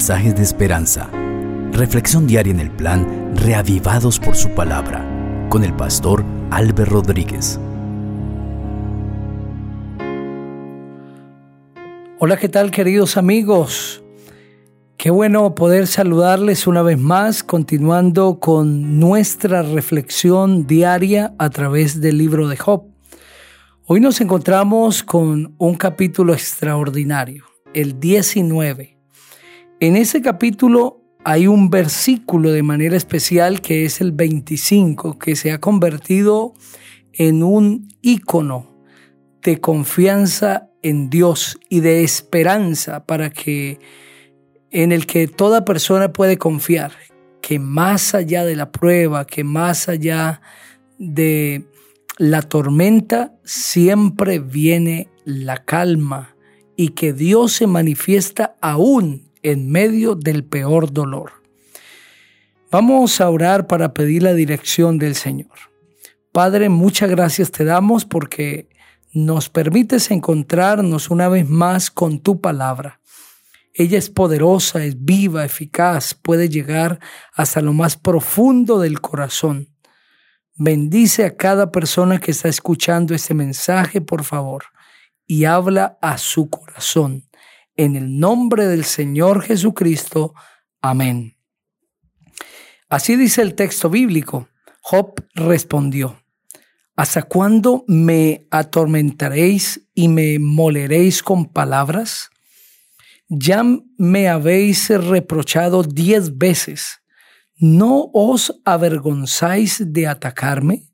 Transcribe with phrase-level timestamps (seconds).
[0.00, 1.10] mensajes de esperanza.
[1.72, 5.04] Reflexión diaria en el plan Reavivados por su palabra
[5.50, 7.60] con el pastor Álvaro Rodríguez.
[12.18, 14.02] Hola, ¿qué tal queridos amigos?
[14.96, 22.16] Qué bueno poder saludarles una vez más, continuando con nuestra reflexión diaria a través del
[22.16, 22.84] libro de Job.
[23.84, 27.44] Hoy nos encontramos con un capítulo extraordinario,
[27.74, 28.99] el 19
[29.80, 35.52] en ese capítulo hay un versículo de manera especial que es el 25, que se
[35.52, 36.54] ha convertido
[37.14, 38.66] en un ícono
[39.42, 43.78] de confianza en Dios y de esperanza para que
[44.70, 46.92] en el que toda persona puede confiar,
[47.40, 50.42] que más allá de la prueba, que más allá
[50.98, 51.64] de
[52.18, 56.36] la tormenta, siempre viene la calma
[56.76, 61.32] y que Dios se manifiesta aún en medio del peor dolor.
[62.70, 65.58] Vamos a orar para pedir la dirección del Señor.
[66.32, 68.68] Padre, muchas gracias te damos porque
[69.12, 73.00] nos permites encontrarnos una vez más con tu palabra.
[73.74, 77.00] Ella es poderosa, es viva, eficaz, puede llegar
[77.32, 79.68] hasta lo más profundo del corazón.
[80.54, 84.64] Bendice a cada persona que está escuchando este mensaje, por favor,
[85.26, 87.29] y habla a su corazón
[87.80, 90.34] en el nombre del Señor Jesucristo.
[90.82, 91.38] Amén.
[92.90, 94.48] Así dice el texto bíblico.
[94.82, 96.22] Job respondió,
[96.94, 102.28] ¿Hasta cuándo me atormentaréis y me moleréis con palabras?
[103.28, 103.62] Ya
[103.96, 107.00] me habéis reprochado diez veces.
[107.56, 110.90] ¿No os avergonzáis de atacarme?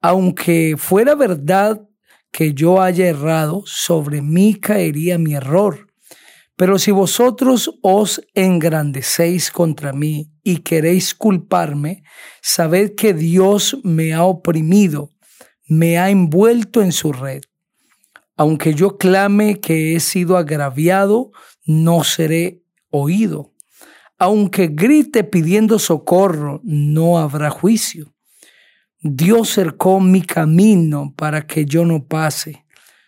[0.00, 1.86] Aunque fuera verdad
[2.34, 5.86] que yo haya errado, sobre mí caería mi error.
[6.56, 12.02] Pero si vosotros os engrandecéis contra mí y queréis culparme,
[12.42, 15.12] sabed que Dios me ha oprimido,
[15.68, 17.42] me ha envuelto en su red.
[18.36, 21.30] Aunque yo clame que he sido agraviado,
[21.64, 23.52] no seré oído.
[24.18, 28.13] Aunque grite pidiendo socorro, no habrá juicio.
[29.06, 32.64] Dios cercó mi camino para que yo no pase.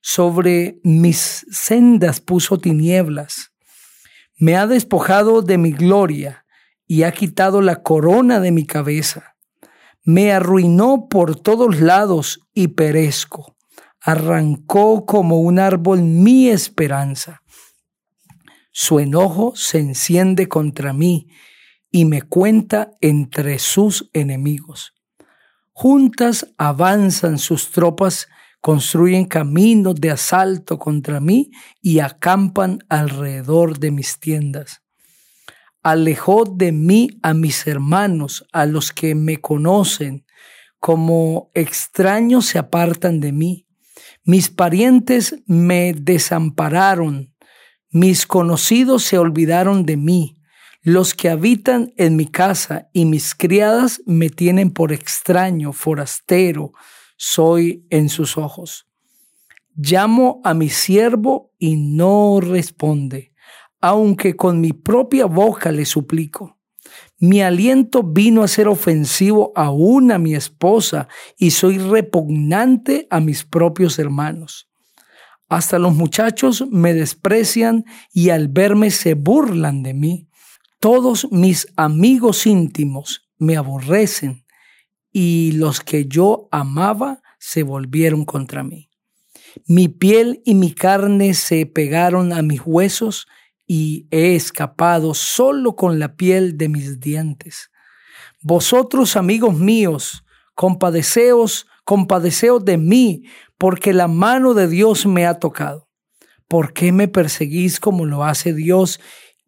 [0.00, 3.50] Sobre mis sendas puso tinieblas.
[4.38, 6.46] Me ha despojado de mi gloria
[6.86, 9.34] y ha quitado la corona de mi cabeza.
[10.04, 13.56] Me arruinó por todos lados y perezco.
[14.00, 17.42] Arrancó como un árbol mi esperanza.
[18.70, 21.26] Su enojo se enciende contra mí
[21.90, 24.94] y me cuenta entre sus enemigos.
[25.82, 28.28] Juntas avanzan sus tropas,
[28.60, 34.82] construyen caminos de asalto contra mí y acampan alrededor de mis tiendas.
[35.82, 40.26] Alejó de mí a mis hermanos, a los que me conocen,
[40.80, 43.66] como extraños se apartan de mí.
[44.22, 47.34] Mis parientes me desampararon,
[47.88, 50.39] mis conocidos se olvidaron de mí.
[50.82, 56.72] Los que habitan en mi casa y mis criadas me tienen por extraño, forastero,
[57.18, 58.86] soy en sus ojos.
[59.76, 63.34] Llamo a mi siervo y no responde,
[63.82, 66.58] aunque con mi propia boca le suplico.
[67.18, 73.44] Mi aliento vino a ser ofensivo aún a mi esposa y soy repugnante a mis
[73.44, 74.70] propios hermanos.
[75.50, 80.29] Hasta los muchachos me desprecian y al verme se burlan de mí.
[80.80, 84.46] Todos mis amigos íntimos me aborrecen
[85.12, 88.88] y los que yo amaba se volvieron contra mí.
[89.66, 93.28] Mi piel y mi carne se pegaron a mis huesos
[93.66, 97.70] y he escapado solo con la piel de mis dientes.
[98.40, 100.24] Vosotros, amigos míos,
[100.54, 103.24] compadeceos, compadeceos de mí,
[103.58, 105.90] porque la mano de Dios me ha tocado.
[106.48, 108.98] ¿Por qué me perseguís como lo hace Dios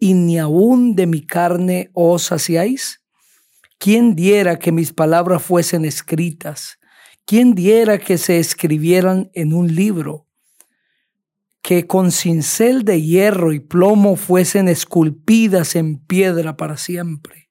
[0.03, 3.05] y ni aún de mi carne os saciáis?
[3.79, 6.81] ¿Quién diera que mis palabras fuesen escritas?
[7.25, 10.27] ¿Quién diera que se escribieran en un libro?
[11.63, 17.49] Que con cincel de hierro y plomo fuesen esculpidas en piedra para siempre.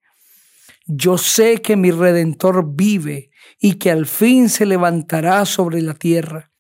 [0.86, 3.30] Yo sé que mi redentor vive
[3.62, 6.52] y que al fin se levantará sobre la tierra.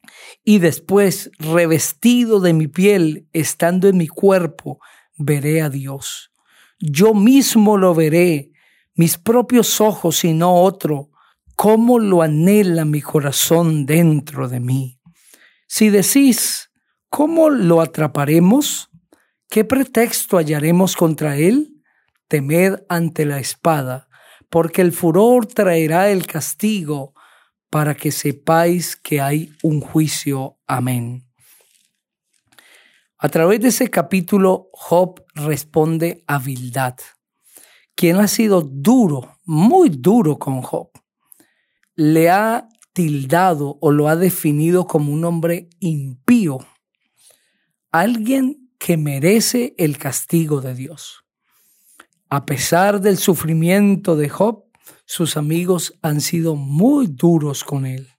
[0.45, 4.79] Y después, revestido de mi piel, estando en mi cuerpo,
[5.25, 6.31] veré a Dios.
[6.79, 8.51] Yo mismo lo veré,
[8.95, 11.09] mis propios ojos y no otro,
[11.55, 14.99] cómo lo anhela mi corazón dentro de mí.
[15.67, 16.71] Si decís,
[17.09, 18.91] ¿cómo lo atraparemos?
[19.51, 21.83] ¿qué pretexto hallaremos contra él?
[22.29, 24.07] Temed ante la espada,
[24.49, 27.13] porque el furor traerá el castigo
[27.69, 30.57] para que sepáis que hay un juicio.
[30.65, 31.30] Amén.
[33.23, 36.95] A través de ese capítulo, Job responde a Bildad,
[37.93, 40.89] quien ha sido duro, muy duro con Job.
[41.93, 46.57] Le ha tildado o lo ha definido como un hombre impío,
[47.91, 51.23] alguien que merece el castigo de Dios.
[52.27, 54.65] A pesar del sufrimiento de Job,
[55.05, 58.09] sus amigos han sido muy duros con él.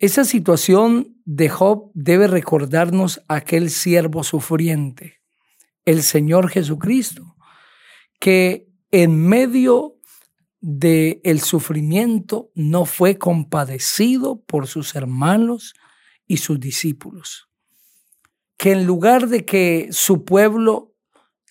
[0.00, 5.20] Esa situación de Job debe recordarnos aquel siervo sufriente,
[5.84, 7.36] el Señor Jesucristo,
[8.18, 9.98] que en medio
[10.62, 15.74] del el sufrimiento no fue compadecido por sus hermanos
[16.26, 17.50] y sus discípulos,
[18.56, 20.94] que en lugar de que su pueblo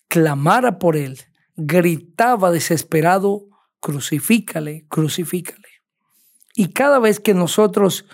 [0.08, 1.20] clamara por él,
[1.56, 3.46] gritaba desesperado
[3.80, 5.68] crucifícale, crucifícale.
[6.56, 8.06] Y cada vez que nosotros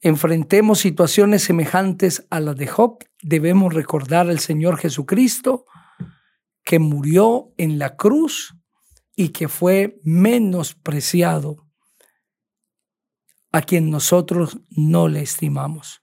[0.00, 5.64] enfrentemos situaciones semejantes a las de Job, debemos recordar al Señor Jesucristo
[6.64, 8.54] que murió en la cruz
[9.16, 11.66] y que fue menospreciado
[13.50, 16.02] a quien nosotros no le estimamos.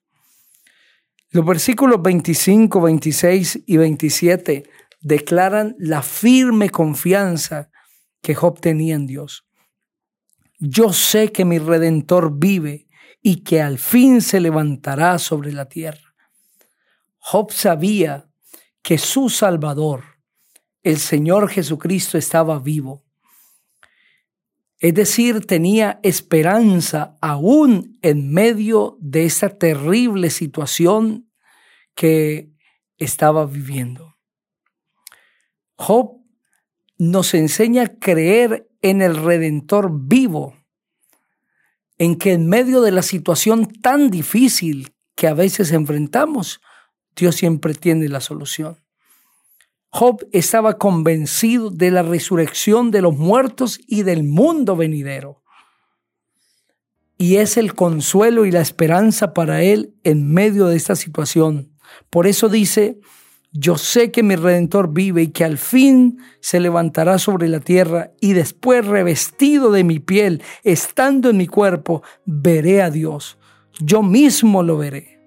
[1.30, 4.64] Los versículos 25, 26 y 27
[5.02, 7.70] declaran la firme confianza
[8.22, 9.46] que Job tenía en Dios.
[10.60, 12.88] Yo sé que mi redentor vive
[13.28, 16.14] y que al fin se levantará sobre la tierra.
[17.18, 18.30] Job sabía
[18.84, 20.04] que su Salvador,
[20.84, 23.04] el Señor Jesucristo, estaba vivo.
[24.78, 31.28] Es decir, tenía esperanza aún en medio de esa terrible situación
[31.96, 32.52] que
[33.00, 34.18] estaba viviendo.
[35.78, 36.22] Job
[37.00, 40.56] nos enseña a creer en el Redentor vivo,
[41.98, 46.62] en que en medio de la situación tan difícil que a veces enfrentamos,
[47.16, 48.78] Dios siempre tiene la solución.
[49.90, 55.42] Job estaba convencido de la resurrección de los muertos y del mundo venidero.
[57.18, 61.78] Y es el consuelo y la esperanza para él en medio de esta situación.
[62.10, 63.00] Por eso dice,
[63.58, 68.12] yo sé que mi redentor vive y que al fin se levantará sobre la tierra
[68.20, 73.38] y después revestido de mi piel, estando en mi cuerpo, veré a Dios.
[73.80, 75.22] Yo mismo lo veré.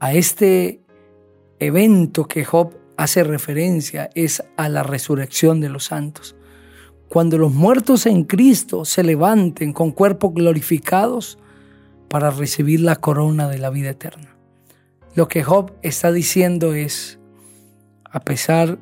[0.00, 0.82] A este
[1.60, 6.36] evento que Job hace referencia es a la resurrección de los santos.
[7.08, 11.38] Cuando los muertos en Cristo se levanten con cuerpos glorificados
[12.10, 14.37] para recibir la corona de la vida eterna.
[15.14, 17.18] Lo que Job está diciendo es,
[18.04, 18.78] a pesar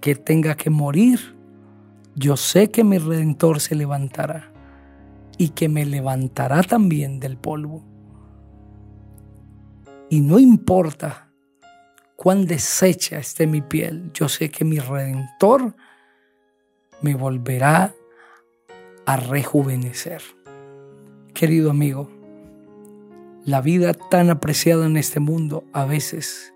[0.00, 1.36] que tenga que morir,
[2.14, 4.52] yo sé que mi redentor se levantará
[5.38, 7.84] y que me levantará también del polvo.
[10.10, 11.30] Y no importa
[12.16, 15.76] cuán deshecha esté mi piel, yo sé que mi redentor
[17.00, 17.94] me volverá
[19.06, 20.22] a rejuvenecer.
[21.32, 22.17] Querido amigo,
[23.48, 26.52] la vida tan apreciada en este mundo a veces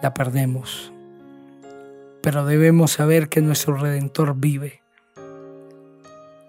[0.00, 0.92] la perdemos.
[2.22, 4.80] Pero debemos saber que nuestro Redentor vive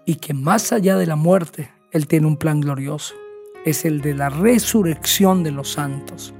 [0.06, 3.16] y que más allá de la muerte, Él tiene un plan glorioso.
[3.64, 6.32] Es el de la resurrección de los santos,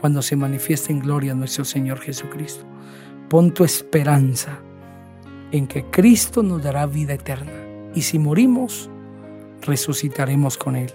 [0.00, 2.64] cuando se manifiesta en gloria nuestro Señor Jesucristo.
[3.28, 4.60] Pon tu esperanza
[5.50, 8.88] en que Cristo nos dará vida eterna y si morimos,
[9.62, 10.92] resucitaremos con Él.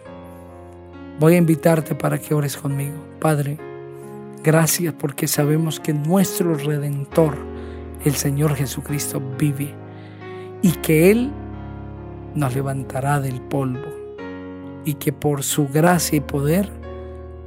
[1.20, 2.96] Voy a invitarte para que ores conmigo.
[3.20, 3.58] Padre,
[4.44, 7.36] gracias porque sabemos que nuestro Redentor,
[8.06, 9.74] el Señor Jesucristo, vive
[10.62, 11.32] y que Él
[12.36, 13.88] nos levantará del polvo
[14.86, 16.70] y que por su gracia y poder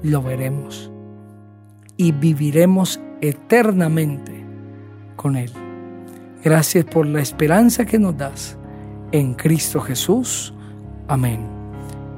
[0.03, 0.91] lo veremos
[1.97, 4.45] y viviremos eternamente
[5.15, 5.53] con Él.
[6.43, 8.59] Gracias por la esperanza que nos das
[9.13, 10.53] en Cristo Jesús.
[11.07, 11.47] Amén.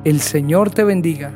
[0.04, 1.32] El Señor te bendiga